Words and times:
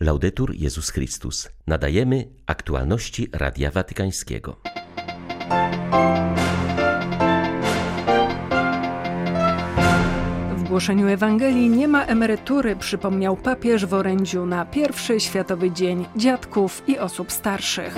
Laudetur 0.00 0.54
Jezus 0.54 0.90
Chrystus. 0.90 1.48
Nadajemy 1.66 2.28
aktualności 2.46 3.28
Radia 3.32 3.70
Watykańskiego. 3.70 4.56
W 10.56 10.62
głoszeniu 10.68 11.08
Ewangelii 11.08 11.70
nie 11.70 11.88
ma 11.88 12.04
emerytury, 12.04 12.76
przypomniał 12.76 13.36
papież 13.36 13.86
w 13.86 13.94
orędziu 13.94 14.46
na 14.46 14.66
pierwszy 14.66 15.20
Światowy 15.20 15.70
Dzień 15.70 16.06
Dziadków 16.16 16.82
i 16.86 16.98
Osób 16.98 17.32
Starszych. 17.32 17.94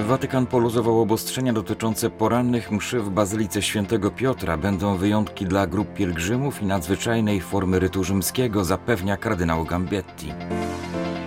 Watykan 0.00 0.46
poluzował 0.46 1.00
obostrzenia 1.00 1.52
dotyczące 1.52 2.10
porannych 2.10 2.70
mszy 2.70 3.00
w 3.00 3.10
Bazylice 3.10 3.62
Świętego 3.62 4.10
Piotra. 4.10 4.56
Będą 4.56 4.96
wyjątki 4.96 5.46
dla 5.46 5.66
grup 5.66 5.94
pielgrzymów 5.94 6.62
i 6.62 6.66
nadzwyczajnej 6.66 7.40
formy 7.40 7.78
rytu 7.78 8.04
rzymskiego, 8.04 8.64
zapewnia 8.64 9.16
kardynał 9.16 9.64
Gambietti. 9.64 10.32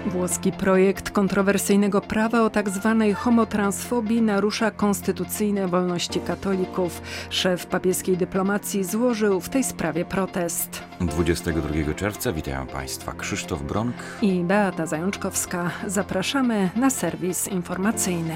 Włoski 0.09 0.51
projekt 0.51 1.09
kontrowersyjnego 1.09 2.01
prawa 2.01 2.41
o 2.41 2.49
tzw. 2.49 2.95
Tak 2.99 3.17
homotransfobii 3.17 4.21
narusza 4.21 4.71
konstytucyjne 4.71 5.67
wolności 5.67 6.19
katolików. 6.19 7.01
Szef 7.29 7.65
papieskiej 7.65 8.17
dyplomacji 8.17 8.83
złożył 8.83 9.41
w 9.41 9.49
tej 9.49 9.63
sprawie 9.63 10.05
protest. 10.05 10.83
22 11.01 11.93
czerwca 11.93 12.31
witają 12.31 12.67
Państwa 12.67 13.11
Krzysztof 13.11 13.63
Bronk 13.63 13.95
i 14.21 14.43
Beata 14.43 14.85
Zajączkowska. 14.85 15.71
Zapraszamy 15.87 16.69
na 16.75 16.89
serwis 16.89 17.47
informacyjny. 17.47 18.35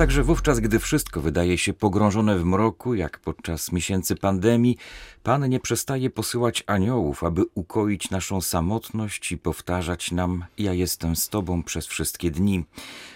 Także 0.00 0.22
wówczas, 0.22 0.60
gdy 0.60 0.78
wszystko 0.78 1.20
wydaje 1.20 1.58
się 1.58 1.72
pogrążone 1.72 2.38
w 2.38 2.44
mroku, 2.44 2.94
jak 2.94 3.18
podczas 3.18 3.72
miesięcy 3.72 4.16
pandemii, 4.16 4.76
Pan 5.22 5.48
nie 5.48 5.60
przestaje 5.60 6.10
posyłać 6.10 6.64
aniołów, 6.66 7.24
aby 7.24 7.42
ukoić 7.54 8.10
naszą 8.10 8.40
samotność 8.40 9.32
i 9.32 9.38
powtarzać 9.38 10.12
nam: 10.12 10.44
Ja 10.58 10.72
jestem 10.72 11.16
z 11.16 11.28
Tobą 11.28 11.62
przez 11.62 11.86
wszystkie 11.86 12.30
dni. 12.30 12.64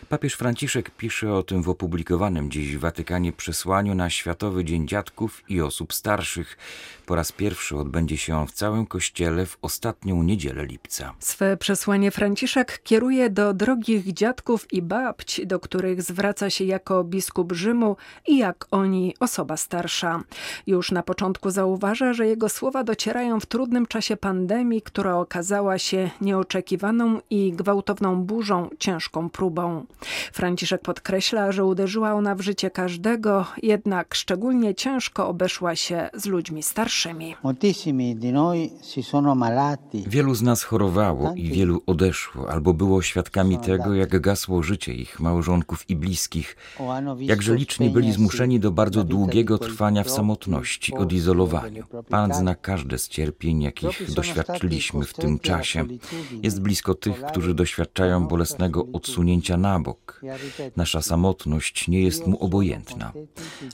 Papież 0.08 0.34
Franciszek 0.34 0.90
pisze 0.90 1.32
o 1.32 1.42
tym 1.42 1.62
w 1.62 1.68
opublikowanym 1.68 2.50
dziś 2.50 2.77
w 2.77 2.80
Watykanie 2.80 3.32
przesłaniu 3.32 3.94
na 3.94 4.10
Światowy 4.10 4.64
Dzień 4.64 4.88
Dziadków 4.88 5.42
i 5.48 5.60
Osób 5.60 5.94
Starszych. 5.94 6.56
Po 7.06 7.14
raz 7.14 7.32
pierwszy 7.32 7.77
odbędzie 7.77 8.16
się 8.16 8.36
on 8.36 8.46
w 8.46 8.52
całym 8.52 8.86
kościele 8.86 9.46
w 9.46 9.58
ostatnią 9.62 10.22
niedzielę 10.22 10.66
lipca. 10.66 11.14
Swe 11.18 11.56
przesłanie 11.56 12.10
Franciszek 12.10 12.80
kieruje 12.82 13.30
do 13.30 13.55
drogich 13.55 14.12
dziadków 14.12 14.72
i 14.72 14.82
babć, 14.82 15.40
do 15.46 15.60
których 15.60 16.02
zwraca 16.02 16.50
się 16.50 16.64
jako 16.75 17.05
biskup 17.05 17.53
Rzymu 17.53 17.97
i 18.27 18.39
jak 18.39 18.67
oni 18.70 19.14
osoba 19.20 19.56
starsza. 19.56 20.22
Już 20.67 20.91
na 20.91 21.03
początku 21.03 21.50
zauważa, 21.50 22.12
że 22.12 22.27
jego 22.27 22.48
słowa 22.48 22.84
docierają 22.84 23.41
w 23.41 23.47
trudnym 23.47 23.86
czasie 23.86 24.17
pandemii, 24.17 24.83
która 24.83 25.17
okazała 25.17 25.78
się 25.78 26.11
nieoczekiwaną 26.20 27.20
i 27.30 27.52
gwałtowną 27.52 28.22
burzą, 28.22 28.69
ciężką 28.78 29.30
próbą. 29.30 29.86
Franciszek 30.33 30.83
podkreśla, 30.83 31.52
że 31.52 31.64
uderzyła 31.64 32.12
ona 32.12 32.34
w 32.34 32.41
życie 32.41 32.70
każdego, 32.70 33.47
jednak 33.62 34.14
szczególnie 34.14 34.75
ciężko 34.75 35.28
obeszła 35.28 35.77
się 35.77 36.11
z 36.14 36.27
ludźmi 36.27 36.62
starszymi. 36.62 37.34
Wielu 40.06 40.34
z 40.34 40.42
nas 40.42 40.62
chorowało 40.62 41.33
i 41.36 41.48
wielu 41.48 41.83
odeszło, 41.86 42.50
albo 42.50 42.75
było 42.75 43.02
świadkami 43.02 43.58
tego, 43.58 43.95
jak 43.95 44.20
gasło 44.20 44.62
życie 44.62 44.92
ich 44.95 45.20
małżonków 45.20 45.91
i 45.91 45.97
bliskich, 45.97 46.56
jakże 47.18 47.54
liczni 47.54 47.90
byli 47.90 48.12
zmuszeni 48.12 48.60
do 48.60 48.70
bardzo 48.70 49.04
długiego 49.04 49.58
trwania 49.58 50.04
w 50.04 50.10
samotności, 50.10 50.94
odizolowaniu. 50.94 51.84
Pan 52.08 52.34
zna 52.34 52.54
każde 52.54 52.98
z 52.98 53.08
cierpień, 53.08 53.62
jakich 53.62 54.12
doświadczyliśmy 54.12 55.04
w 55.04 55.14
tym 55.14 55.38
czasie. 55.38 55.84
Jest 56.42 56.60
blisko 56.60 56.94
tych, 56.94 57.22
którzy 57.22 57.54
doświadczają 57.54 58.26
bolesnego 58.26 58.86
odsunięcia 58.92 59.56
na 59.56 59.80
bok. 59.80 60.20
Nasza 60.76 61.02
samotność 61.02 61.88
nie 61.88 62.02
jest 62.02 62.26
mu 62.26 62.44
obojętna. 62.44 63.12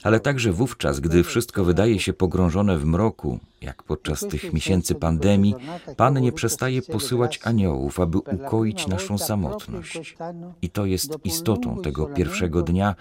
Ale 0.03 0.19
także 0.19 0.51
wówczas, 0.51 0.99
gdy 0.99 1.23
wszystko 1.23 1.63
wydaje 1.63 1.99
się 1.99 2.13
pogrążone 2.13 2.77
w 2.77 2.85
mroku, 2.85 3.39
jak 3.61 3.83
podczas 3.83 4.19
tych 4.19 4.53
miesięcy 4.53 4.95
pandemii, 4.95 5.55
Pan 5.97 6.21
nie 6.21 6.31
przestaje 6.31 6.81
posyłać 6.81 7.39
aniołów, 7.43 7.99
aby 7.99 8.17
ukoić 8.17 8.87
naszą 8.87 9.17
samotność. 9.17 10.15
I 10.61 10.69
to 10.69 10.85
jest 10.85 11.17
istotą 11.23 11.81
tego 11.81 12.05
pierwszego 12.05 12.61
dnia, 12.61 12.95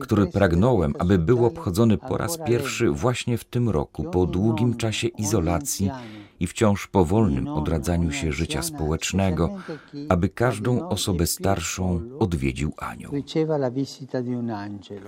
który 0.00 0.26
pragnąłem, 0.26 0.94
aby 0.98 1.18
był 1.18 1.46
obchodzony 1.46 1.98
po 1.98 2.16
raz 2.16 2.38
pierwszy 2.46 2.90
właśnie 2.90 3.38
w 3.38 3.44
tym 3.44 3.68
roku, 3.68 4.04
po 4.04 4.26
długim 4.26 4.76
czasie 4.76 5.08
izolacji 5.08 5.90
i 6.40 6.46
wciąż 6.46 6.86
powolnym 6.86 7.48
odradzaniu 7.48 8.12
się 8.12 8.32
życia 8.32 8.62
społecznego, 8.62 9.50
aby 10.08 10.28
każdą 10.28 10.88
osobę 10.88 11.26
starszą 11.26 12.00
odwiedził 12.18 12.72
anioł. 12.78 13.12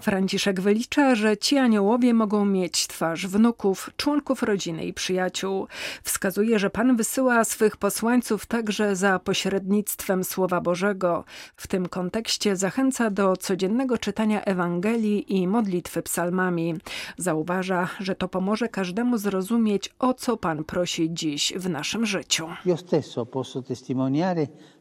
Franciszek 0.00 0.60
wylicza, 0.60 1.14
że 1.14 1.36
ci 1.36 1.58
aniołowie 1.58 2.14
mogą 2.14 2.44
mieć 2.44 2.86
twarz 2.86 3.26
wnuków, 3.26 3.90
członków 3.96 4.42
rodziny 4.42 4.84
i 4.84 4.92
przyjaciół. 4.92 5.66
Wskazuje, 6.02 6.58
że 6.58 6.70
Pan 6.70 6.96
wysyła 6.96 7.44
swych 7.44 7.76
posłańców 7.76 8.46
także 8.46 8.96
za 8.96 9.18
pośrednictwem 9.18 10.24
Słowa 10.24 10.60
Bożego. 10.60 11.24
W 11.56 11.66
tym 11.66 11.88
kontekście 11.88 12.56
zachęca 12.56 13.10
do 13.10 13.36
codziennego 13.36 13.98
czytania 13.98 14.44
Ewangelii 14.44 15.36
i 15.36 15.48
modlitwy 15.48 16.02
psalmami. 16.02 16.74
Zauważa, 17.16 17.88
że 18.00 18.14
to 18.14 18.28
pomoże 18.28 18.68
każdemu 18.68 19.18
zrozumieć, 19.18 19.94
o 19.98 20.14
co 20.14 20.36
Pan 20.36 20.64
prosi 20.64 21.10
dziś 21.16 21.52
w 21.56 21.68
naszym 21.68 22.06
życiu. 22.06 22.48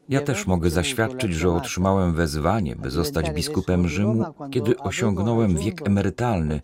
Ja 0.08 0.20
też 0.20 0.46
mogę 0.46 0.70
zaświadczyć, 0.70 1.34
że 1.34 1.50
otrzymałem 1.50 2.14
wezwanie, 2.14 2.76
by 2.76 2.90
zostać 2.90 3.30
biskupem 3.30 3.88
Rzymu, 3.88 4.24
kiedy 4.50 4.78
osiągnąłem 4.78 5.56
wiek 5.56 5.88
emerytalny 5.88 6.60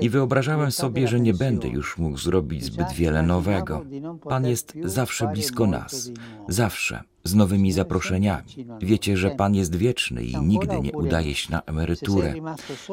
i 0.00 0.10
wyobrażałem 0.10 0.72
sobie, 0.72 1.08
że 1.08 1.20
nie 1.20 1.34
będę 1.34 1.68
już 1.68 1.98
mógł 1.98 2.18
zrobić 2.18 2.64
zbyt 2.64 2.92
wiele 2.92 3.22
nowego. 3.22 3.84
Pan 4.28 4.46
jest 4.46 4.74
zawsze 4.84 5.26
blisko 5.26 5.66
nas, 5.66 6.10
zawsze, 6.48 7.02
z 7.24 7.34
nowymi 7.34 7.72
zaproszeniami. 7.72 8.66
Wiecie, 8.80 9.16
że 9.16 9.30
Pan 9.30 9.54
jest 9.54 9.76
wieczny 9.76 10.22
i 10.24 10.36
nigdy 10.36 10.80
nie 10.80 10.92
udaje 10.92 11.34
się 11.34 11.52
na 11.52 11.62
emeryturę. 11.62 12.34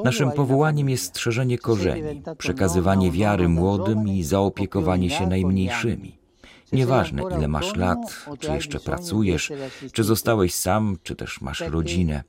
Naszym 0.03 0.31
powołaniem 0.31 0.89
jest 0.89 1.03
strzeżenie 1.03 1.57
korzeni, 1.57 2.21
przekazywanie 2.37 3.11
wiary 3.11 3.49
młodym 3.49 4.07
i 4.07 4.23
zaopiekowanie 4.23 5.09
się 5.09 5.27
najmniejszymi. 5.27 6.24
Nieważne, 6.71 7.23
ile 7.37 7.47
masz 7.47 7.75
lat, 7.75 8.25
czy 8.39 8.51
jeszcze 8.51 8.79
pracujesz, 8.79 9.51
czy 9.91 10.03
zostałeś 10.03 10.55
sam, 10.55 10.97
czy 11.03 11.15
też 11.15 11.41
masz 11.41 11.61
rodzinę, 11.61 12.23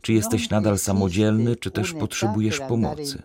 czy 0.00 0.12
jesteś 0.12 0.50
nadal 0.50 0.78
samodzielny, 0.78 1.56
czy 1.56 1.70
też 1.70 1.92
potrzebujesz 1.92 2.60
pomocy, 2.60 3.22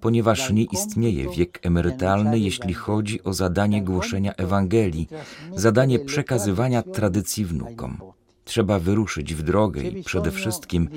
ponieważ 0.00 0.50
nie 0.50 0.64
istnieje 0.64 1.30
wiek 1.30 1.66
emerytalny, 1.66 2.38
jeśli 2.38 2.74
chodzi 2.74 3.24
o 3.24 3.32
zadanie 3.32 3.82
głoszenia 3.82 4.34
Ewangelii, 4.34 5.08
zadanie 5.56 5.98
przekazywania 5.98 6.82
tradycji 6.82 7.44
wnukom. 7.44 7.98
Trzeba 8.44 8.78
wyruszyć 8.78 9.34
w 9.34 9.42
drogę 9.42 9.82
i 9.82 10.04
przede 10.04 10.30
wszystkim 10.30 10.88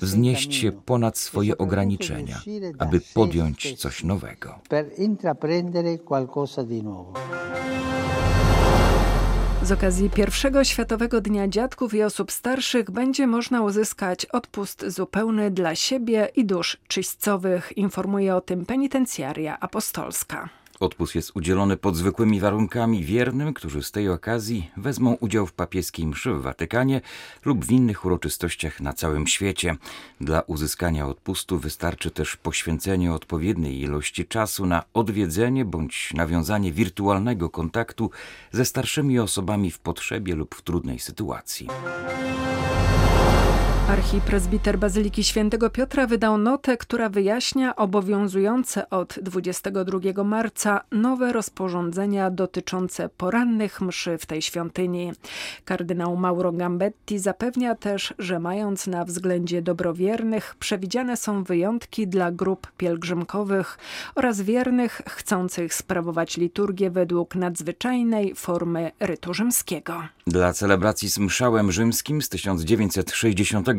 wznieść 0.00 0.54
się 0.54 0.72
ponad 0.72 1.18
swoje 1.18 1.58
ograniczenia, 1.58 2.40
aby 2.78 3.00
podjąć 3.14 3.78
coś 3.78 4.04
nowego. 4.04 4.58
Z 9.66 9.72
okazji 9.72 10.10
pierwszego 10.10 10.64
Światowego 10.64 11.20
Dnia 11.20 11.48
Dziadków 11.48 11.94
i 11.94 12.02
Osób 12.02 12.32
Starszych 12.32 12.90
będzie 12.90 13.26
można 13.26 13.62
uzyskać 13.62 14.26
odpust 14.26 14.84
zupełny 14.88 15.50
dla 15.50 15.74
siebie 15.74 16.28
i 16.36 16.44
dusz 16.44 16.76
czyśćcowych, 16.88 17.76
informuje 17.76 18.36
o 18.36 18.40
tym 18.40 18.66
penitencjaria 18.66 19.60
apostolska. 19.60 20.48
Odpust 20.80 21.14
jest 21.14 21.32
udzielony 21.34 21.76
pod 21.76 21.96
zwykłymi 21.96 22.40
warunkami 22.40 23.04
wiernym, 23.04 23.54
którzy 23.54 23.82
z 23.82 23.90
tej 23.90 24.08
okazji 24.08 24.70
wezmą 24.76 25.16
udział 25.20 25.46
w 25.46 25.52
papieskiej 25.52 26.06
mszy 26.06 26.34
w 26.34 26.42
Watykanie 26.42 27.00
lub 27.44 27.64
w 27.64 27.70
innych 27.70 28.04
uroczystościach 28.04 28.80
na 28.80 28.92
całym 28.92 29.26
świecie. 29.26 29.76
Dla 30.20 30.40
uzyskania 30.40 31.06
odpustu 31.06 31.58
wystarczy 31.58 32.10
też 32.10 32.36
poświęcenie 32.36 33.12
odpowiedniej 33.12 33.80
ilości 33.80 34.26
czasu 34.26 34.66
na 34.66 34.82
odwiedzenie 34.94 35.64
bądź 35.64 36.12
nawiązanie 36.14 36.72
wirtualnego 36.72 37.50
kontaktu 37.50 38.10
ze 38.52 38.64
starszymi 38.64 39.18
osobami 39.18 39.70
w 39.70 39.78
potrzebie 39.78 40.34
lub 40.34 40.54
w 40.54 40.62
trudnej 40.62 40.98
sytuacji. 40.98 41.68
Archipresbiter 43.88 44.78
Bazyliki 44.78 45.24
Świętego 45.24 45.70
Piotra 45.70 46.06
wydał 46.06 46.38
notę, 46.38 46.76
która 46.76 47.08
wyjaśnia 47.08 47.76
obowiązujące 47.76 48.90
od 48.90 49.18
22 49.22 50.24
marca 50.24 50.80
nowe 50.92 51.32
rozporządzenia 51.32 52.30
dotyczące 52.30 53.08
porannych 53.08 53.80
mszy 53.80 54.18
w 54.18 54.26
tej 54.26 54.42
świątyni. 54.42 55.12
Kardynał 55.64 56.16
Mauro 56.16 56.52
Gambetti 56.52 57.18
zapewnia 57.18 57.74
też, 57.74 58.14
że 58.18 58.40
mając 58.40 58.86
na 58.86 59.04
względzie 59.04 59.62
dobrowiernych, 59.62 60.54
przewidziane 60.58 61.16
są 61.16 61.44
wyjątki 61.44 62.08
dla 62.08 62.32
grup 62.32 62.72
pielgrzymkowych 62.76 63.78
oraz 64.14 64.40
wiernych 64.40 65.02
chcących 65.08 65.74
sprawować 65.74 66.36
liturgię 66.36 66.90
według 66.90 67.34
nadzwyczajnej 67.34 68.34
formy 68.34 68.90
rytu 69.00 69.34
rzymskiego. 69.34 70.02
Dla 70.26 70.52
celebracji 70.52 71.08
z 71.08 71.18
mszałem 71.18 71.72
rzymskim 71.72 72.22
z 72.22 72.28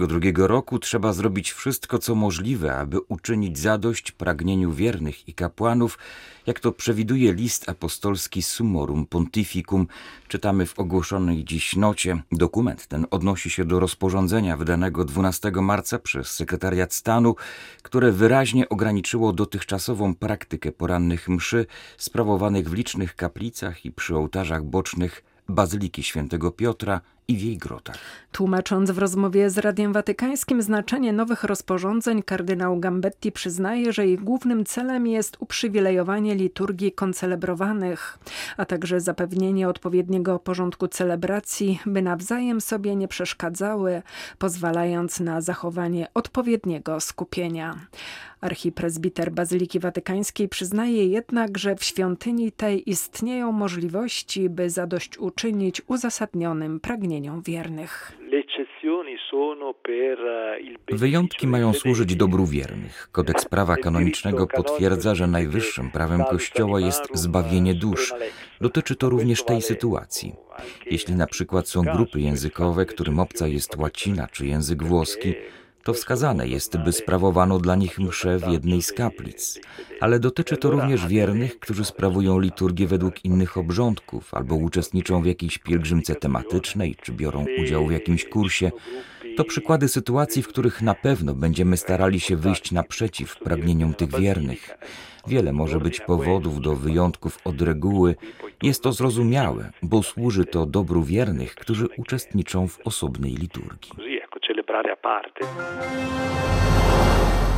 1962 0.05 0.47
roku 0.47 0.79
trzeba 0.79 1.13
zrobić 1.13 1.51
wszystko, 1.51 1.99
co 1.99 2.15
możliwe, 2.15 2.77
aby 2.77 2.99
uczynić 2.99 3.59
zadość 3.59 4.11
pragnieniu 4.11 4.71
wiernych 4.71 5.29
i 5.29 5.33
kapłanów, 5.33 5.97
jak 6.45 6.59
to 6.59 6.71
przewiduje 6.71 7.33
list 7.33 7.69
apostolski 7.69 8.41
Summorum 8.41 9.05
Pontificum, 9.05 9.87
czytamy 10.27 10.65
w 10.65 10.79
ogłoszonej 10.79 11.43
dziś 11.43 11.75
nocie. 11.75 12.21
Dokument 12.31 12.87
ten 12.87 13.05
odnosi 13.11 13.49
się 13.49 13.65
do 13.65 13.79
rozporządzenia 13.79 14.57
wydanego 14.57 15.05
12 15.05 15.51
marca 15.51 15.99
przez 15.99 16.27
sekretariat 16.27 16.93
stanu, 16.93 17.35
które 17.81 18.11
wyraźnie 18.11 18.69
ograniczyło 18.69 19.33
dotychczasową 19.33 20.15
praktykę 20.15 20.71
porannych 20.71 21.29
mszy 21.29 21.65
sprawowanych 21.97 22.69
w 22.69 22.73
licznych 22.73 23.15
kaplicach 23.15 23.85
i 23.85 23.91
przy 23.91 24.15
ołtarzach 24.15 24.63
bocznych 24.63 25.23
Bazyliki 25.49 26.03
Świętego 26.03 26.51
Piotra 26.51 27.01
i 27.27 27.37
w 27.37 27.41
jej 27.41 27.57
grotach. 27.57 27.97
Tłumacząc 28.31 28.91
w 28.91 28.97
rozmowie 28.97 29.49
z 29.49 29.57
Radiem 29.57 29.93
Watykańskim 29.93 30.61
znaczenie 30.61 31.13
nowych 31.13 31.43
rozporządzeń, 31.43 32.23
kardynał 32.23 32.79
Gambetti 32.79 33.31
przyznaje, 33.31 33.93
że 33.93 34.07
ich 34.07 34.23
głównym 34.23 34.65
celem 34.65 35.07
jest 35.07 35.37
uprzywilejowanie 35.39 36.35
liturgii 36.35 36.91
koncelebrowanych, 36.91 38.19
a 38.57 38.65
także 38.65 39.01
zapewnienie 39.01 39.69
odpowiedniego 39.69 40.39
porządku 40.39 40.87
celebracji, 40.87 41.79
by 41.85 42.01
nawzajem 42.01 42.61
sobie 42.61 42.95
nie 42.95 43.07
przeszkadzały, 43.07 44.01
pozwalając 44.37 45.19
na 45.19 45.41
zachowanie 45.41 46.07
odpowiedniego 46.13 46.99
skupienia. 46.99 47.75
Archipresbiter 48.41 49.31
Bazyliki 49.31 49.79
Watykańskiej 49.79 50.49
przyznaje 50.49 51.07
jednak, 51.07 51.57
że 51.57 51.75
w 51.75 51.83
świątyni 51.83 52.51
tej 52.51 52.89
istnieją 52.89 53.51
możliwości, 53.51 54.49
by 54.49 54.69
zadośćuczynić 54.69 55.81
uzasadnionym 55.87 56.79
pragnieniom 56.79 57.16
wiernych. 57.45 58.17
Wyjątki 60.91 61.47
mają 61.47 61.73
służyć 61.73 62.15
dobru 62.15 62.45
wiernych. 62.45 63.09
Kodeks 63.11 63.45
prawa 63.45 63.75
kanonicznego 63.75 64.47
potwierdza, 64.47 65.15
że 65.15 65.27
najwyższym 65.27 65.91
prawem 65.91 66.23
Kościoła 66.23 66.79
jest 66.79 67.03
zbawienie 67.13 67.73
dusz. 67.73 68.13
Dotyczy 68.61 68.95
to 68.95 69.09
również 69.09 69.43
tej 69.43 69.61
sytuacji. 69.61 70.35
Jeśli 70.91 71.15
na 71.15 71.27
przykład 71.27 71.69
są 71.69 71.81
grupy 71.81 72.21
językowe, 72.21 72.85
którym 72.85 73.19
obca 73.19 73.47
jest 73.47 73.77
łacina 73.77 74.27
czy 74.27 74.45
język 74.45 74.83
włoski, 74.83 75.33
to 75.83 75.93
wskazane 75.93 76.47
jest, 76.47 76.77
by 76.77 76.91
sprawowano 76.91 77.59
dla 77.59 77.75
nich 77.75 77.99
mszę 77.99 78.39
w 78.39 78.47
jednej 78.47 78.81
z 78.81 78.91
kaplic, 78.91 79.59
ale 79.99 80.19
dotyczy 80.19 80.57
to 80.57 80.69
również 80.69 81.07
wiernych, 81.07 81.59
którzy 81.59 81.85
sprawują 81.85 82.39
liturgię 82.39 82.87
według 82.87 83.25
innych 83.25 83.57
obrządków 83.57 84.33
albo 84.33 84.55
uczestniczą 84.55 85.21
w 85.21 85.25
jakiejś 85.25 85.57
pielgrzymce 85.57 86.15
tematycznej 86.15 86.95
czy 87.01 87.11
biorą 87.11 87.45
udział 87.63 87.87
w 87.87 87.91
jakimś 87.91 88.25
kursie. 88.25 88.71
To 89.37 89.43
przykłady 89.43 89.87
sytuacji, 89.87 90.43
w 90.43 90.47
których 90.47 90.81
na 90.81 90.95
pewno 90.95 91.33
będziemy 91.33 91.77
starali 91.77 92.19
się 92.19 92.35
wyjść 92.35 92.71
naprzeciw 92.71 93.37
pragnieniom 93.37 93.93
tych 93.93 94.19
wiernych. 94.19 94.77
Wiele 95.27 95.53
może 95.53 95.79
być 95.79 95.99
powodów 95.99 96.61
do 96.61 96.75
wyjątków 96.75 97.39
od 97.43 97.61
reguły. 97.61 98.15
Jest 98.63 98.83
to 98.83 98.93
zrozumiałe, 98.93 99.71
bo 99.81 100.03
służy 100.03 100.45
to 100.45 100.65
dobru 100.65 101.03
wiernych, 101.03 101.55
którzy 101.55 101.87
uczestniczą 101.97 102.67
w 102.67 102.79
osobnej 102.85 103.35
liturgii 103.35 104.16
celebrare 104.67 104.91
a 104.91 104.95
parte. 104.95 105.45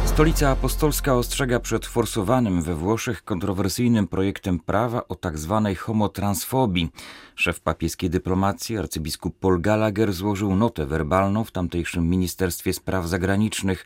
Stolica 0.06 0.50
Apostolska 0.50 1.16
ostrzega 1.16 1.60
przed 1.60 1.86
forsowanym 1.86 2.62
we 2.62 2.76
Włoszech 2.76 3.24
kontrowersyjnym 3.24 4.08
projektem 4.08 4.60
prawa 4.60 5.08
o 5.08 5.16
tzw. 5.16 5.62
Tak 5.66 5.78
homotransfobii. 5.78 6.90
Szef 7.36 7.60
papieskiej 7.60 8.10
dyplomacji, 8.10 8.78
arcybiskup 8.78 9.40
Paul 9.40 9.62
Gallagher, 9.62 10.14
złożył 10.14 10.56
notę 10.56 10.86
werbalną 10.86 11.44
w 11.44 11.52
tamtejszym 11.52 12.10
Ministerstwie 12.10 12.74
Spraw 12.74 13.08
Zagranicznych. 13.08 13.86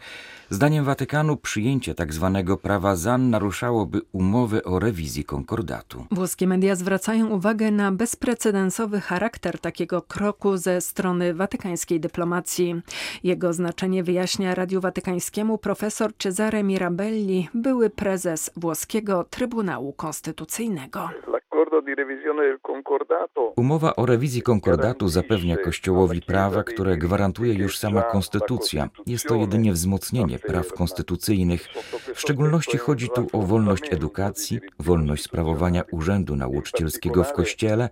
Zdaniem 0.53 0.85
Watykanu 0.85 1.37
przyjęcie 1.37 1.95
tzw. 1.95 2.31
Tak 2.47 2.61
prawa 2.61 2.95
ZAN 2.95 3.29
naruszałoby 3.29 4.01
umowę 4.11 4.63
o 4.63 4.79
rewizji 4.79 5.23
konkordatu. 5.23 6.05
Włoskie 6.11 6.47
media 6.47 6.75
zwracają 6.75 7.29
uwagę 7.29 7.71
na 7.71 7.91
bezprecedensowy 7.91 9.01
charakter 9.01 9.59
takiego 9.59 10.01
kroku 10.01 10.57
ze 10.57 10.81
strony 10.81 11.33
watykańskiej 11.33 11.99
dyplomacji. 11.99 12.81
Jego 13.23 13.53
znaczenie 13.53 14.03
wyjaśnia 14.03 14.55
Radiu 14.55 14.81
Watykańskiemu 14.81 15.57
profesor 15.57 16.11
Cesare 16.17 16.63
Mirabelli, 16.63 17.49
były 17.53 17.89
prezes 17.89 18.51
włoskiego 18.55 19.23
Trybunału 19.23 19.93
Konstytucyjnego. 19.93 21.09
Umowa 23.55 23.95
o 23.95 24.05
rewizji 24.05 24.41
konkordatu 24.41 25.07
zapewnia 25.07 25.57
Kościołowi 25.57 26.21
prawa, 26.21 26.63
które 26.63 26.97
gwarantuje 26.97 27.53
już 27.53 27.77
sama 27.77 28.01
Konstytucja. 28.01 28.89
Jest 29.05 29.27
to 29.27 29.35
jedynie 29.35 29.71
wzmocnienie 29.71 30.39
praw 30.47 30.73
konstytucyjnych. 30.73 31.69
W 32.15 32.21
szczególności 32.21 32.77
chodzi 32.77 33.09
tu 33.15 33.27
o 33.33 33.41
wolność 33.41 33.83
edukacji, 33.91 34.59
wolność 34.79 35.23
sprawowania 35.23 35.83
urzędu 35.91 36.35
nauczycielskiego 36.35 37.23
w 37.23 37.33
Kościele, 37.33 37.89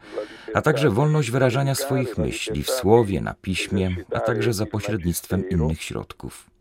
a 0.54 0.62
także 0.62 0.90
wolność 0.90 1.32
wyrażania 1.32 1.76
swoich 1.76 2.18
myśli 2.18 2.64
w 2.64 2.70
słowie, 2.70 3.22
na 3.22 3.34
piśmie, 3.34 3.96
a 4.14 4.20
także 4.20 4.54
za 4.54 4.66
pośrednictwem 4.66 5.50
innych 5.50 5.84
środków. 5.84 6.52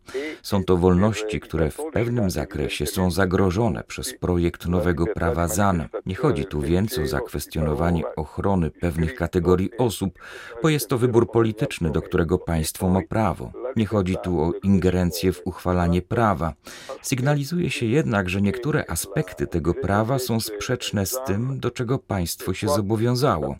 Są 0.43 0.63
to 0.63 0.77
wolności, 0.77 1.39
które 1.39 1.71
w 1.71 1.77
pewnym 1.93 2.29
zakresie 2.29 2.85
są 2.85 3.11
zagrożone 3.11 3.83
przez 3.83 4.13
projekt 4.13 4.65
nowego 4.65 5.05
prawa 5.05 5.47
ZAN. 5.47 5.87
Nie 6.05 6.15
chodzi 6.15 6.45
tu 6.45 6.61
więc 6.61 6.97
o 6.97 7.07
zakwestionowanie 7.07 8.03
ochrony 8.15 8.71
pewnych 8.71 9.15
kategorii 9.15 9.77
osób, 9.77 10.19
bo 10.63 10.69
jest 10.69 10.87
to 10.87 10.97
wybór 10.97 11.31
polityczny, 11.31 11.91
do 11.91 12.01
którego 12.01 12.37
państwo 12.37 12.89
ma 12.89 13.01
prawo. 13.09 13.51
Nie 13.75 13.85
chodzi 13.85 14.15
tu 14.23 14.41
o 14.41 14.51
ingerencję 14.63 15.33
w 15.33 15.41
uchwalanie 15.45 16.01
prawa. 16.01 16.53
Sygnalizuje 17.01 17.69
się 17.69 17.85
jednak, 17.85 18.29
że 18.29 18.41
niektóre 18.41 18.85
aspekty 18.87 19.47
tego 19.47 19.73
prawa 19.73 20.19
są 20.19 20.39
sprzeczne 20.39 21.05
z 21.05 21.17
tym, 21.25 21.59
do 21.59 21.71
czego 21.71 21.99
państwo 21.99 22.53
się 22.53 22.67
zobowiązało. 22.67 23.55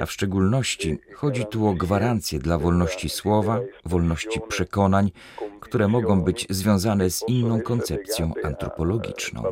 A 0.00 0.06
w 0.06 0.12
szczególności 0.12 0.98
chodzi 1.14 1.46
tu 1.46 1.66
o 1.66 1.74
gwarancje 1.74 2.38
dla 2.38 2.58
wolności 2.58 3.08
słowa, 3.08 3.60
wolności 3.84 4.40
przekonań, 4.48 5.10
które 5.60 5.88
mogą 5.88 6.22
być 6.22 6.46
związane 6.50 7.10
z 7.10 7.28
inną 7.28 7.60
koncepcją 7.60 8.32
antropologiczną. 8.44 9.42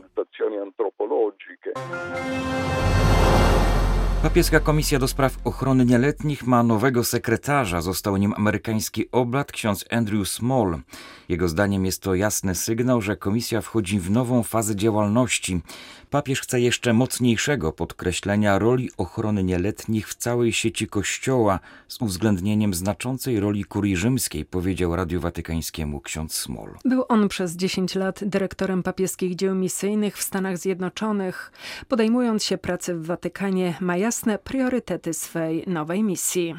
Papieska 4.23 4.61
Komisja 4.61 4.99
do 4.99 5.09
Spraw 5.09 5.37
Ochrony 5.45 5.85
Nieletnich 5.85 6.47
ma 6.47 6.63
nowego 6.63 7.05
sekretarza. 7.05 7.81
Został 7.81 8.17
nim 8.17 8.35
amerykański 8.37 9.11
oblat 9.13 9.53
ksiądz 9.53 9.85
Andrew 9.91 10.29
Small. 10.29 10.79
Jego 11.29 11.49
zdaniem 11.49 11.87
jest 11.87 12.03
to 12.03 12.15
jasny 12.15 12.55
sygnał, 12.55 13.01
że 13.03 13.17
komisja 13.17 13.61
wchodzi 13.61 14.01
w 14.01 14.11
nową 14.11 14.43
fazę 14.43 14.77
działalności. 14.77 15.61
Papież 16.11 16.41
chce 16.41 16.61
jeszcze 16.61 16.93
mocniejszego 16.93 17.73
podkreślenia 17.73 18.59
roli 18.59 18.91
ochrony 18.97 19.45
nieletnich 19.45 20.09
w 20.09 20.15
całej 20.15 20.53
sieci 20.53 20.87
Kościoła 20.87 21.61
z 21.89 22.03
uwzględnieniem 22.03 22.75
znaczącej 22.75 23.41
roli 23.41 23.65
kurii 23.65 23.97
rzymskiej, 23.97 24.45
powiedział 24.45 24.97
Radiu 24.97 25.21
Watykańskiemu 25.21 26.01
ksiądz 26.01 26.35
Smol. 26.35 26.71
Był 26.85 27.05
on 27.09 27.29
przez 27.29 27.57
10 27.57 27.95
lat 27.95 28.21
dyrektorem 28.23 28.83
papieskich 28.83 29.37
dzieł 29.37 29.55
misyjnych 29.55 30.17
w 30.19 30.23
Stanach 30.23 30.59
Zjednoczonych. 30.59 31.53
Podejmując 31.89 32.45
się 32.45 32.59
pracy 32.59 32.95
w 32.95 33.07
Watykanie, 33.07 33.75
ma 33.81 33.97
jasne 33.97 34.39
priorytety 34.39 35.15
swej 35.15 35.65
nowej 35.67 36.03
misji. 36.03 36.55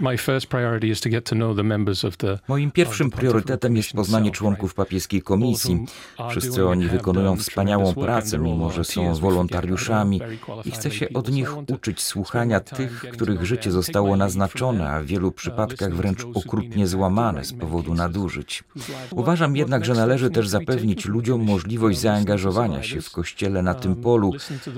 Moim 2.47 2.71
pierwszym 2.71 3.09
priorytetem 3.09 3.77
jest 3.77 3.93
poznanie 3.93 4.31
członków 4.31 4.73
papieskiej 4.73 5.21
komisji. 5.21 5.85
Wszyscy 6.29 6.67
oni 6.67 6.87
wykonują 6.87 7.37
wspaniałą 7.37 7.93
pracę, 7.93 8.39
mimo 8.39 8.71
że 8.71 8.83
są 8.83 9.13
wolą 9.29 9.38
wolontariuszami 9.39 10.21
i 10.65 10.71
chce 10.71 10.91
się 10.91 11.09
od 11.13 11.31
nich 11.31 11.57
uczyć 11.57 12.01
słuchania 12.01 12.59
tych, 12.59 13.05
których 13.13 13.45
życie 13.45 13.71
zostało 13.71 14.17
naznaczone, 14.17 14.89
a 14.89 15.01
w 15.01 15.05
wielu 15.05 15.31
przypadkach 15.31 15.95
wręcz 15.95 16.25
okrutnie 16.33 16.87
złamane 16.87 17.45
z 17.45 17.53
powodu 17.53 17.93
nadużyć. 17.93 18.63
Uważam 19.11 19.55
jednak, 19.55 19.85
że 19.85 19.93
należy 19.93 20.29
też 20.29 20.47
zapewnić 20.47 21.05
ludziom 21.05 21.43
możliwość 21.43 21.99
zaangażowania 21.99 22.83
się 22.83 23.01
w 23.01 23.11
Kościele 23.11 23.61
na 23.63 23.73
tym 23.73 23.95
polu, 23.95 24.33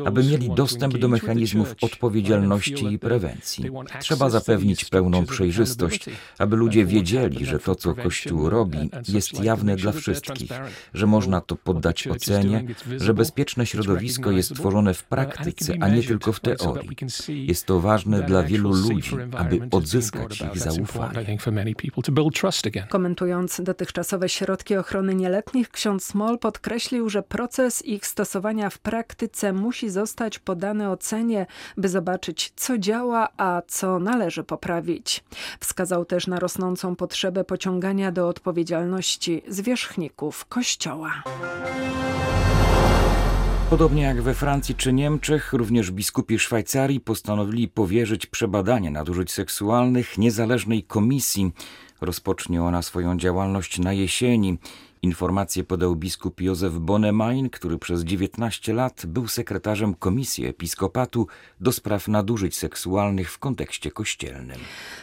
aby 0.05 0.23
mieli 0.23 0.49
dostęp 0.49 0.97
do 0.97 1.07
mechanizmów 1.07 1.75
odpowiedzialności 1.81 2.93
i 2.93 2.99
prewencji. 2.99 3.65
Trzeba 3.99 4.29
zapewnić 4.29 4.85
pełną 4.85 5.25
przejrzystość, 5.25 6.05
aby 6.37 6.55
ludzie 6.55 6.85
wiedzieli, 6.85 7.45
że 7.45 7.59
to, 7.59 7.75
co 7.75 7.93
Kościół 7.93 8.49
robi, 8.49 8.89
jest 9.07 9.43
jawne 9.43 9.75
dla 9.75 9.91
wszystkich, 9.91 10.51
że 10.93 11.07
można 11.07 11.41
to 11.41 11.55
poddać 11.55 12.07
ocenie, 12.07 12.63
że 12.97 13.13
bezpieczne 13.13 13.65
środowisko 13.65 14.31
jest 14.31 14.50
tworzone 14.53 14.93
w 14.93 15.03
praktyce, 15.03 15.73
a 15.81 15.89
nie 15.89 16.03
tylko 16.03 16.33
w 16.33 16.39
teorii. 16.39 16.89
Jest 17.27 17.65
to 17.65 17.79
ważne 17.79 18.23
dla 18.23 18.43
wielu 18.43 18.73
ludzi, 18.73 19.15
aby 19.37 19.61
odzyskać 19.71 20.41
ich 20.41 20.59
zaufanie. 20.59 21.37
Komentując 22.89 23.61
dotychczasowe 23.63 24.29
środki 24.29 24.75
ochrony 24.75 25.15
nieletnich, 25.15 25.69
ksiądz 25.69 26.05
Small 26.05 26.39
podkreślił, 26.39 27.09
że 27.09 27.23
proces 27.23 27.85
ich 27.85 28.07
stosowania 28.07 28.69
w 28.69 28.79
praktyce 28.79 29.53
musi 29.53 29.89
zostać 29.89 30.39
podany 30.39 30.89
ocenie, 30.89 31.45
by 31.77 31.89
zobaczyć, 31.89 32.53
co 32.55 32.77
działa, 32.77 33.29
a 33.37 33.61
co 33.67 33.99
należy 33.99 34.43
poprawić. 34.43 35.23
Wskazał 35.59 36.05
też 36.05 36.27
na 36.27 36.39
rosnącą 36.39 36.95
potrzebę 36.95 37.43
pociągania 37.43 38.11
do 38.11 38.27
odpowiedzialności 38.27 39.41
zwierzchników 39.47 40.45
Kościoła. 40.45 41.23
Podobnie 43.71 44.03
jak 44.03 44.21
we 44.21 44.33
Francji 44.33 44.75
czy 44.75 44.93
Niemczech, 44.93 45.53
również 45.53 45.91
biskupi 45.91 46.39
Szwajcarii 46.39 46.99
postanowili 46.99 47.67
powierzyć 47.67 48.25
przebadanie 48.25 48.91
nadużyć 48.91 49.31
seksualnych 49.31 50.17
niezależnej 50.17 50.83
komisji. 50.83 51.51
Rozpocznie 52.01 52.63
ona 52.63 52.81
swoją 52.81 53.17
działalność 53.17 53.79
na 53.79 53.93
jesieni. 53.93 54.57
Informację 55.03 55.63
podał 55.63 55.95
biskup 55.95 56.41
Józef 56.41 56.73
Bonemain, 56.73 57.49
który 57.49 57.77
przez 57.77 58.03
19 58.03 58.73
lat 58.73 59.05
był 59.05 59.27
sekretarzem 59.27 59.93
Komisji 59.93 60.45
Episkopatu 60.45 61.27
do 61.61 61.71
spraw 61.71 62.07
nadużyć 62.07 62.55
seksualnych 62.55 63.31
w 63.31 63.39
kontekście 63.39 63.91
kościelnym. 63.91 64.57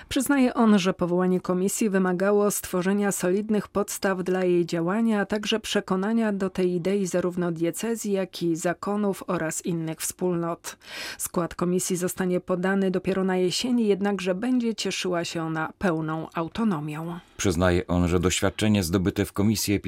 Przyznaje 0.09 0.55
on, 0.55 0.79
że 0.79 0.95
powołanie 0.95 1.41
komisji 1.41 1.91
wymagało 1.91 2.51
stworzenia 2.51 3.13
solidnych 3.13 3.69
podstaw 3.69 4.25
dla 4.25 4.45
jej 4.45 4.67
działania, 4.67 5.21
a 5.21 5.27
także 5.27 5.61
przekonania 5.61 6.33
do 6.33 6.51
tej 6.51 6.73
idei 6.73 7.07
zarówno 7.07 7.53
diecezji, 7.53 8.13
jak 8.13 8.43
i 8.43 8.57
zakonów 8.57 9.25
oraz 9.27 9.67
innych 9.67 10.01
wspólnot. 10.01 10.77
Skład 11.19 11.55
komisji 11.55 11.97
zostanie 11.97 12.41
podany 12.41 12.91
dopiero 12.91 13.25
na 13.25 13.37
jesieni, 13.37 13.87
jednakże 13.87 14.35
będzie 14.35 14.75
cieszyła 14.75 15.25
się 15.25 15.43
ona 15.43 15.73
pełną 15.79 16.27
autonomią. 16.35 17.19
Przyznaje 17.37 17.87
on, 17.87 18.09
że 18.09 18.21
doświadczenie 18.21 18.83
zdobyte 18.83 19.25
w 19.25 19.33
Komisji 19.33 19.75
Episkopatu 19.75 19.88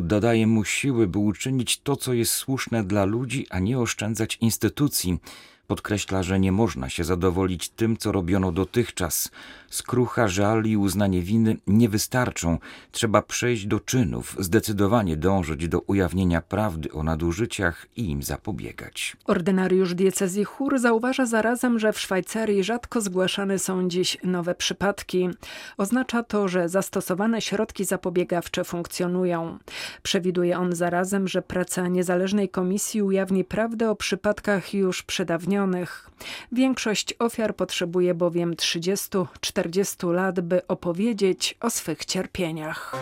dodaje 0.00 0.46
mu 0.46 0.64
siły, 0.64 1.06
by 1.06 1.18
uczynić 1.18 1.80
to, 1.80 1.96
co 1.96 2.12
jest 2.12 2.32
słuszne 2.32 2.84
dla 2.84 3.04
ludzi, 3.04 3.46
a 3.50 3.58
nie 3.58 3.78
oszczędzać 3.78 4.38
instytucji. 4.40 5.18
Podkreśla, 5.66 6.22
że 6.22 6.40
nie 6.40 6.52
można 6.52 6.88
się 6.88 7.04
zadowolić 7.04 7.68
tym, 7.68 7.96
co 7.96 8.12
robiono 8.12 8.52
dotychczas. 8.52 9.30
Skrucha, 9.70 10.28
żal 10.28 10.64
i 10.64 10.76
uznanie 10.76 11.22
winy 11.22 11.56
nie 11.66 11.88
wystarczą. 11.88 12.58
Trzeba 12.90 13.22
przejść 13.22 13.66
do 13.66 13.80
czynów, 13.80 14.36
zdecydowanie 14.38 15.16
dążyć 15.16 15.68
do 15.68 15.80
ujawnienia 15.80 16.40
prawdy 16.42 16.92
o 16.92 17.02
nadużyciach 17.02 17.86
i 17.96 18.10
im 18.10 18.22
zapobiegać. 18.22 19.16
Ordynariusz 19.24 19.94
diecezji 19.94 20.44
Chór 20.44 20.78
zauważa 20.78 21.26
zarazem, 21.26 21.78
że 21.78 21.92
w 21.92 22.00
Szwajcarii 22.00 22.64
rzadko 22.64 23.00
zgłaszane 23.00 23.58
są 23.58 23.88
dziś 23.88 24.16
nowe 24.24 24.54
przypadki. 24.54 25.28
Oznacza 25.76 26.22
to, 26.22 26.48
że 26.48 26.68
zastosowane 26.68 27.40
środki 27.40 27.84
zapobiegawcze 27.84 28.64
funkcjonują. 28.64 29.58
Przewiduje 30.02 30.58
on 30.58 30.72
zarazem, 30.72 31.28
że 31.28 31.42
praca 31.42 31.88
niezależnej 31.88 32.48
komisji 32.48 33.02
ujawni 33.02 33.44
prawdę 33.44 33.90
o 33.90 33.96
przypadkach 33.96 34.74
już 34.74 35.02
przedawnionych. 35.02 35.53
Większość 36.52 37.14
ofiar 37.18 37.56
potrzebuje 37.56 38.14
bowiem 38.14 38.54
30-40 38.54 40.12
lat, 40.12 40.40
by 40.40 40.66
opowiedzieć 40.66 41.56
o 41.60 41.70
swych 41.70 42.04
cierpieniach. 42.04 42.96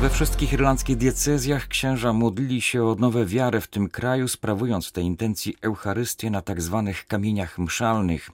We 0.00 0.10
wszystkich 0.10 0.52
irlandzkich 0.52 0.96
diecezjach 0.96 1.68
księża 1.68 2.12
modlili 2.12 2.60
się 2.60 2.84
o 2.84 2.94
nowe 2.94 3.26
wiarę 3.26 3.60
w 3.60 3.68
tym 3.68 3.88
kraju, 3.88 4.28
sprawując 4.28 4.88
w 4.88 4.92
tej 4.92 5.04
intencji 5.04 5.56
Eucharystię 5.62 6.30
na 6.30 6.42
tak 6.42 6.62
zwanych 6.62 7.06
kamieniach 7.06 7.58
mszalnych. 7.58 8.30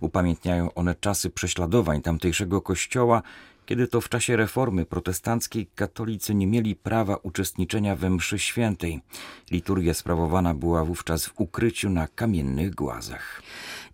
Upamiętniają 0.00 0.74
one 0.74 0.94
czasy 0.94 1.30
prześladowań 1.30 2.02
tamtejszego 2.02 2.62
kościoła, 2.62 3.22
kiedy 3.66 3.88
to 3.88 4.00
w 4.00 4.08
czasie 4.08 4.36
reformy 4.36 4.86
protestanckiej 4.86 5.66
katolicy 5.74 6.34
nie 6.34 6.46
mieli 6.46 6.76
prawa 6.76 7.16
uczestniczenia 7.16 7.96
we 7.96 8.10
mszy 8.10 8.38
świętej. 8.38 9.00
Liturgia 9.50 9.94
sprawowana 9.94 10.54
była 10.54 10.84
wówczas 10.84 11.26
w 11.26 11.40
ukryciu 11.40 11.90
na 11.90 12.08
kamiennych 12.08 12.74
głazach. 12.74 13.42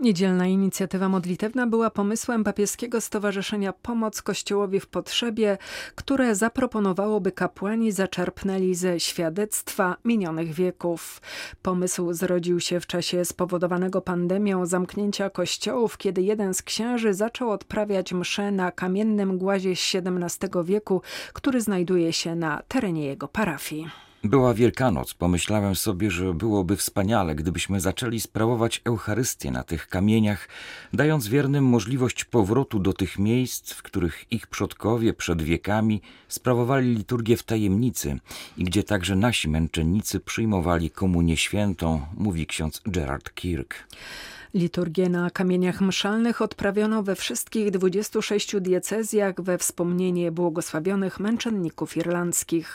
Niedzielna 0.01 0.47
inicjatywa 0.47 1.09
modlitewna 1.09 1.67
była 1.67 1.91
pomysłem 1.91 2.45
papieskiego 2.45 3.01
stowarzyszenia 3.01 3.73
Pomoc 3.73 4.23
Kościołowi 4.23 4.81
w 4.81 4.87
Potrzebie, 4.87 5.59
które 5.95 6.35
zaproponowało, 6.35 7.21
by 7.21 7.33
kapłani 7.33 7.93
zaczerpnęli 7.93 8.75
ze 8.75 9.01
świadectwa 9.01 9.97
minionych 10.05 10.53
wieków. 10.53 11.23
Pomysł 11.63 12.13
zrodził 12.13 12.61
się 12.61 12.81
w 12.81 12.87
czasie 12.87 13.25
spowodowanego 13.25 14.01
pandemią 14.01 14.67
zamknięcia 14.67 15.31
kościołów, 15.31 15.99
kiedy 15.99 16.23
jeden 16.23 16.55
z 16.55 16.63
księży 16.63 17.15
zaczął 17.15 17.51
odprawiać 17.51 18.13
mszę 18.13 18.53
na 18.53 18.73
kamiennym 18.73 19.39
głazie 19.39 19.77
z 19.77 19.95
XVII 19.95 20.65
wieku, 20.65 21.03
który 21.33 21.61
znajduje 21.61 22.13
się 22.13 22.35
na 22.35 22.63
terenie 22.69 23.07
jego 23.07 23.29
parafii. 23.29 24.10
Była 24.25 24.55
Wielkanoc. 24.55 25.15
Pomyślałem 25.15 25.75
sobie, 25.75 26.11
że 26.11 26.35
byłoby 26.35 26.77
wspaniale, 26.77 27.35
gdybyśmy 27.35 27.81
zaczęli 27.81 28.21
sprawować 28.21 28.83
Eucharystię 28.85 29.51
na 29.51 29.63
tych 29.63 29.89
kamieniach, 29.89 30.49
dając 30.93 31.29
wiernym 31.29 31.65
możliwość 31.65 32.25
powrotu 32.25 32.79
do 32.79 32.93
tych 32.93 33.19
miejsc, 33.19 33.73
w 33.73 33.83
których 33.83 34.33
ich 34.33 34.47
przodkowie 34.47 35.13
przed 35.13 35.43
wiekami 35.43 36.03
sprawowali 36.29 36.95
liturgię 36.95 37.37
w 37.37 37.43
tajemnicy 37.43 38.19
i 38.57 38.65
gdzie 38.65 38.83
także 38.83 39.17
nasi 39.17 39.49
męczennicy 39.49 40.21
przyjmowali 40.21 40.91
komunię 40.91 41.37
świętą, 41.37 42.07
mówi 42.17 42.47
ksiądz 42.47 42.83
Gerard 42.87 43.35
Kirk. 43.35 43.75
Liturgię 44.55 45.09
na 45.09 45.31
kamieniach 45.31 45.81
mszalnych 45.81 46.43
odprawiono 46.43 47.03
we 47.03 47.17
wszystkich 47.17 47.71
26 47.71 48.61
diecezjach 48.61 49.41
we 49.41 49.59
wspomnienie 49.59 50.33
błogosławionych 50.33 51.21
męczenników 51.21 51.97
irlandzkich. 51.97 52.75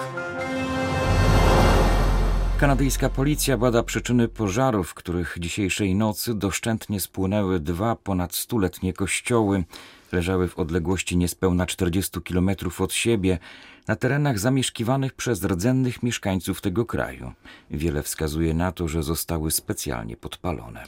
Kanadyjska 2.60 3.10
policja 3.10 3.58
bada 3.58 3.84
przyczyny 3.84 4.28
pożarów, 4.28 4.94
których 4.94 5.38
dzisiejszej 5.40 5.96
nocy 5.96 6.34
doszczętnie 6.34 7.00
spłonęły 7.00 7.60
dwa 7.60 7.96
ponad 7.96 8.36
stuletnie 8.36 8.94
kościoły. 8.94 9.64
Leżały 10.12 10.48
w 10.48 10.60
odległości 10.60 11.18
niespełna 11.18 11.66
40 11.66 12.22
kilometrów 12.22 12.82
od 12.82 12.94
siebie, 12.94 13.40
na 13.88 13.96
terenach 13.96 14.40
zamieszkiwanych 14.40 15.14
przez 15.14 15.44
rdzennych 15.44 16.04
mieszkańców 16.04 16.62
tego 16.62 16.86
kraju. 16.86 17.32
Wiele 17.72 18.04
wskazuje 18.04 18.54
na 18.54 18.72
to, 18.72 18.88
że 18.88 19.04
zostały 19.04 19.52
specjalnie 19.52 20.18
podpalone. 20.18 20.84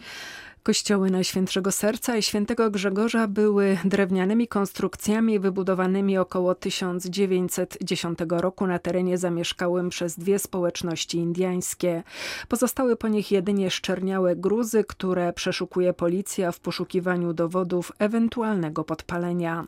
Kościoły 0.68 1.10
Najświętszego 1.12 1.72
Serca 1.72 2.18
i 2.18 2.22
Świętego 2.24 2.72
Grzegorza 2.72 3.28
były 3.28 3.78
drewnianymi 3.86 4.48
konstrukcjami 4.48 5.40
wybudowanymi 5.40 6.18
około 6.18 6.56
1910 6.56 8.20
roku 8.30 8.68
na 8.68 8.80
terenie 8.80 9.18
zamieszkałym 9.18 9.90
przez 9.90 10.20
dwie 10.20 10.40
społeczności 10.40 11.18
indyjskie. 11.18 12.04
Pozostały 12.48 12.96
po 12.96 13.08
nich 13.08 13.32
jedynie 13.32 13.72
szczerniałe 13.72 14.36
gruzy, 14.36 14.84
które 14.84 15.34
przeszukuje 15.34 15.94
policja 15.94 16.52
w 16.52 16.60
poszukiwaniu 16.60 17.34
dowodów 17.34 17.92
ewentualnego 18.00 18.84
podpalenia. 18.84 19.66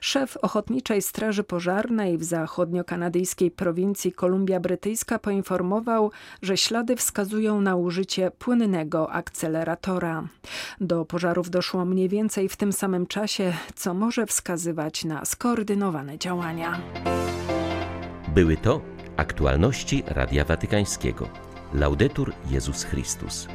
Szef 0.00 0.36
Ochotniczej 0.36 1.02
Straży 1.02 1.44
Pożarnej 1.44 2.18
w 2.18 2.24
zachodnio-kanadyjskiej 2.24 3.50
prowincji 3.50 4.12
Kolumbia 4.12 4.60
Brytyjska 4.60 5.18
poinformował, 5.18 6.10
że 6.42 6.56
ślady 6.56 6.96
wskazują 6.96 7.60
na 7.60 7.76
użycie 7.76 8.30
płynnego 8.30 9.12
akceleratora. 9.12 10.28
Do 10.80 11.04
pożarów 11.04 11.50
doszło 11.50 11.84
mniej 11.84 12.08
więcej 12.08 12.48
w 12.48 12.56
tym 12.56 12.72
samym 12.72 13.06
czasie, 13.06 13.52
co 13.74 13.94
może 13.94 14.26
wskazywać 14.26 15.04
na 15.04 15.24
skoordynowane 15.24 16.18
działania. 16.18 16.80
Były 18.28 18.56
to 18.56 18.80
aktualności 19.16 20.02
Radia 20.06 20.44
Watykańskiego. 20.44 21.28
Laudetur 21.74 22.32
Jezus 22.50 22.84
Chrystus. 22.84 23.48